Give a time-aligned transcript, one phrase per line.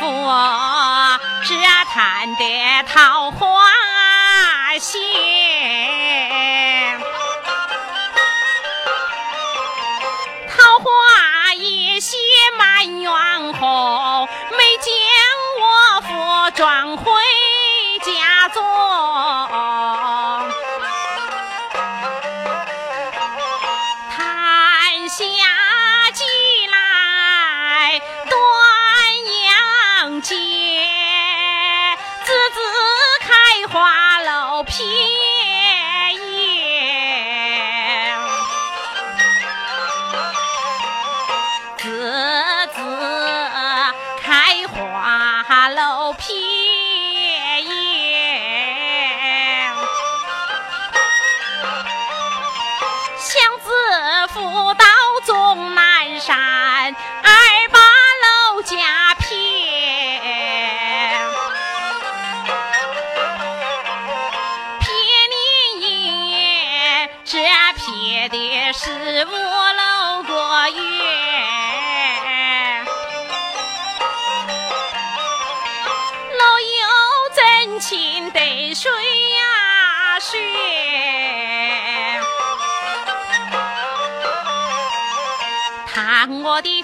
[0.00, 1.54] 我只
[1.92, 3.57] 看得桃花。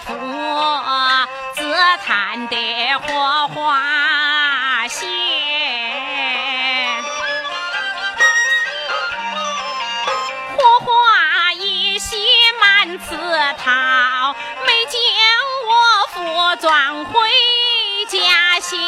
[0.06, 0.12] 佛
[1.54, 5.08] 子参得火花现，
[10.58, 12.18] 火花一现
[12.60, 13.16] 满紫
[13.56, 14.34] 桃，
[14.66, 15.00] 没见
[15.66, 15.72] 我
[16.12, 17.30] 佛转回
[18.08, 18.78] 家乡。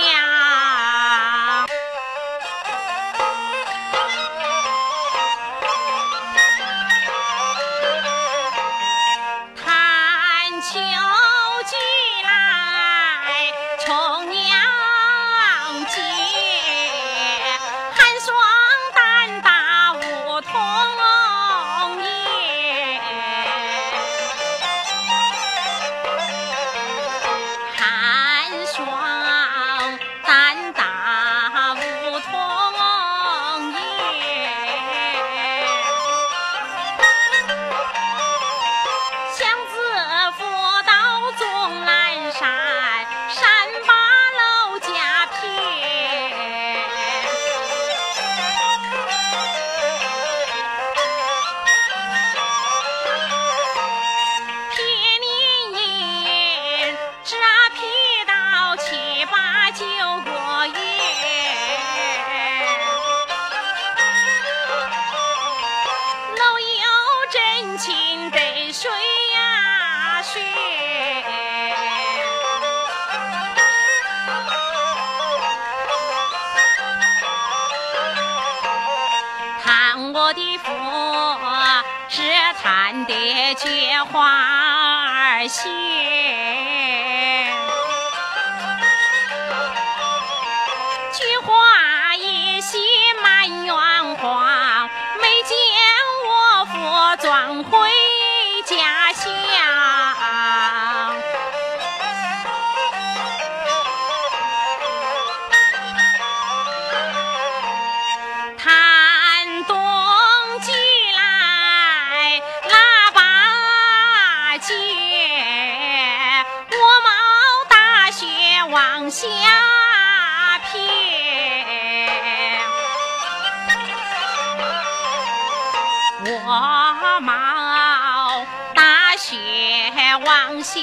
[130.67, 130.83] 想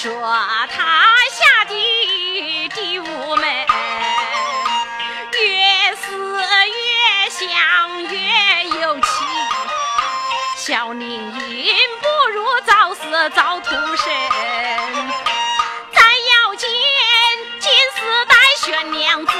[0.00, 0.12] 说
[0.70, 3.44] 他下地雨滴无门
[5.32, 9.08] 越思越想越有气
[10.56, 13.00] 小林运不如早死
[13.34, 14.06] 早脱生
[15.90, 16.70] 咱要见
[17.58, 19.32] 金丝带雪娘子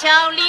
[0.00, 0.39] town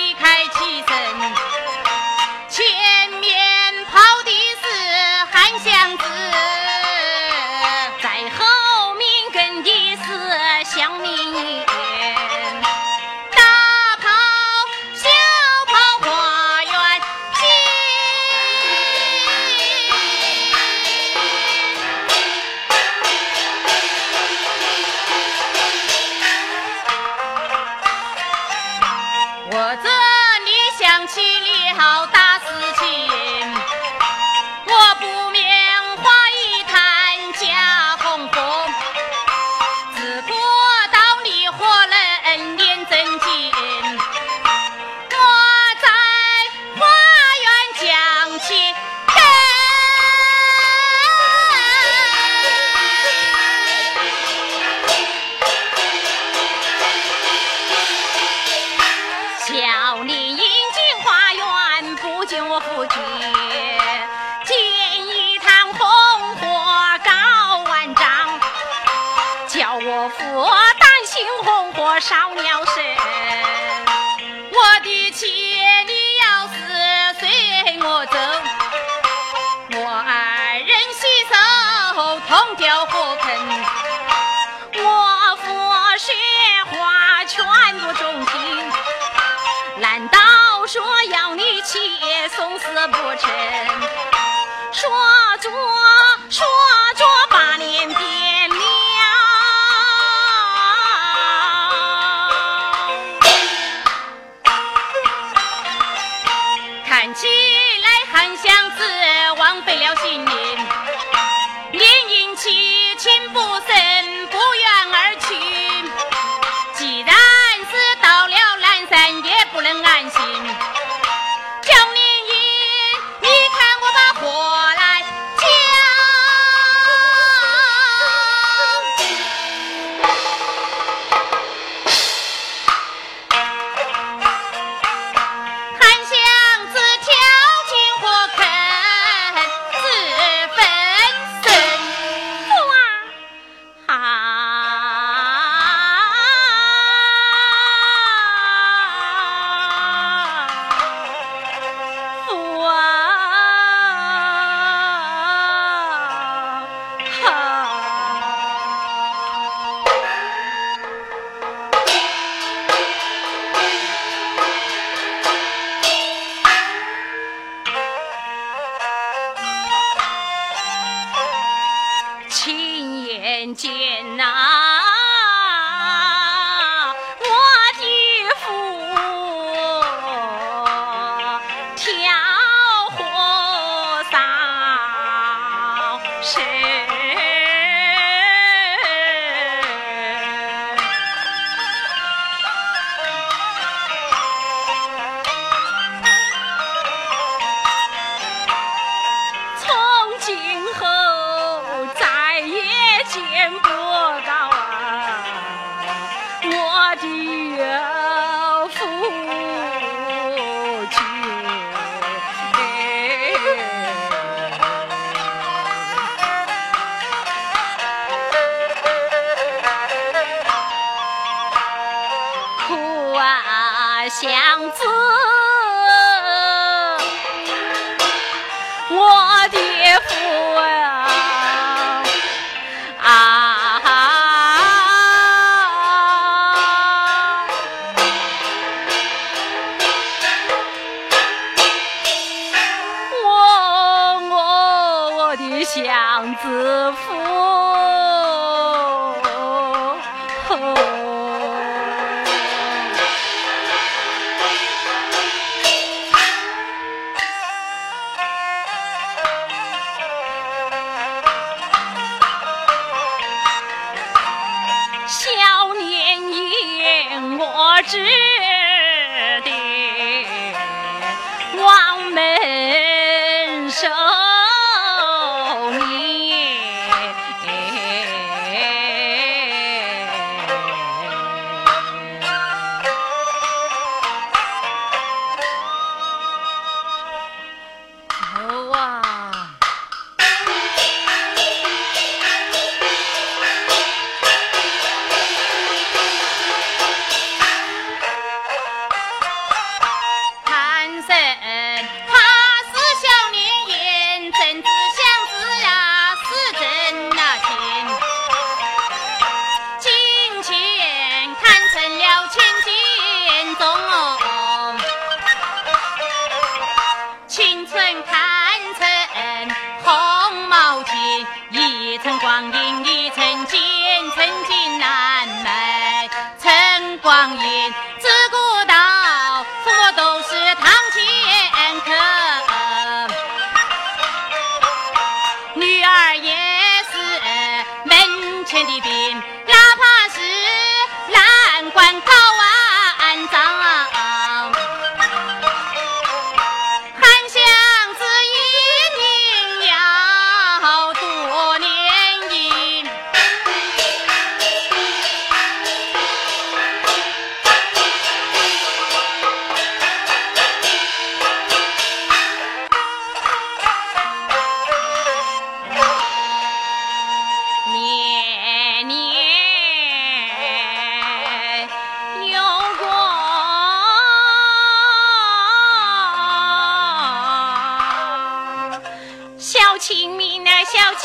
[29.53, 29.89] 我这
[30.45, 31.19] 里想起
[31.75, 32.45] 了大事
[32.79, 33.20] 情。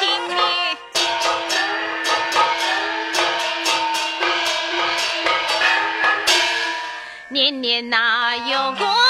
[0.05, 0.77] 年，
[7.29, 9.06] 年年哪有个。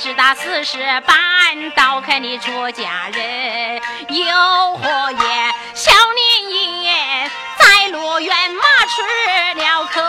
[0.00, 3.76] 只打四十半倒开你出家人
[4.08, 9.02] 有何言小脸迎在卢院骂出
[9.60, 10.00] 了口。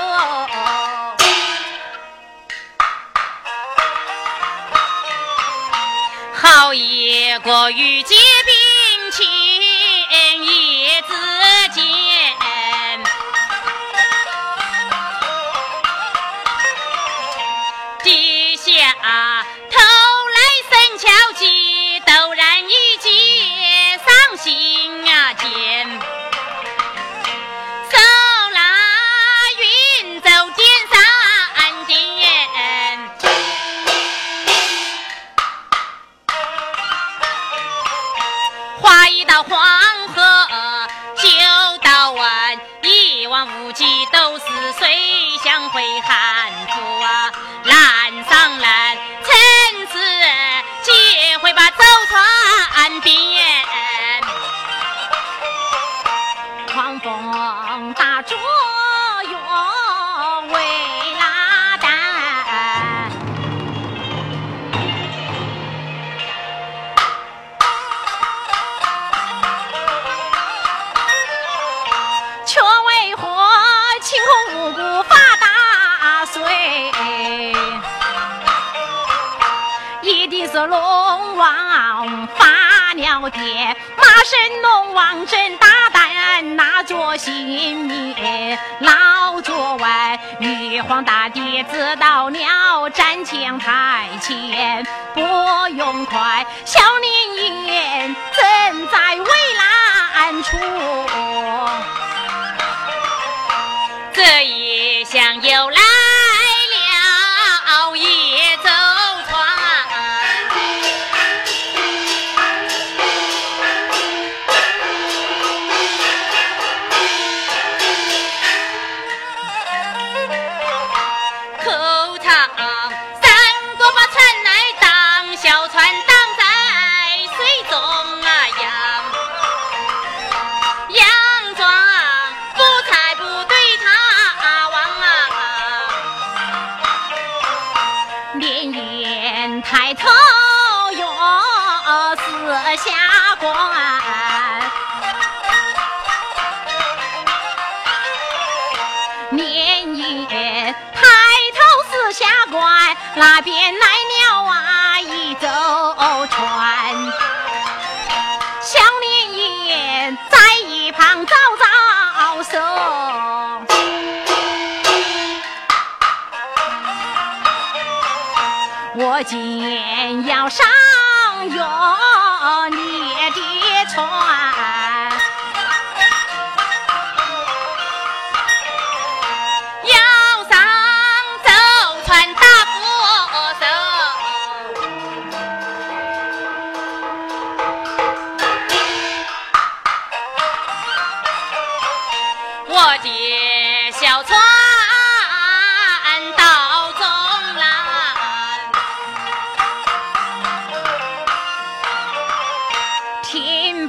[6.33, 8.60] 好一个玉洁冰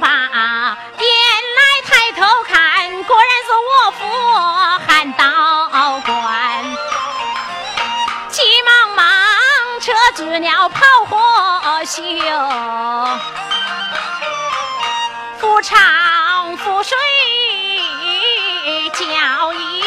[0.03, 1.07] 把眼
[1.55, 2.53] 来抬头看，
[3.05, 4.01] 果然是我佛
[4.85, 5.23] 汉道
[6.05, 6.11] 官，
[8.27, 9.05] 急忙忙
[9.79, 11.15] 扯住了炮火
[11.85, 11.97] 袖，
[15.39, 16.97] 浮唱浮水
[18.91, 19.82] 交谊。